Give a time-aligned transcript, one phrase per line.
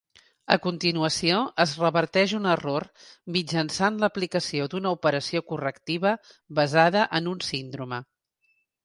[0.53, 2.85] A continuació es reverteix un error
[3.35, 6.15] mitjançant l'aplicació d'una operació correctiva
[6.63, 8.01] basada en un síndrome.